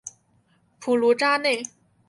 [0.79, 1.61] 普卢扎内。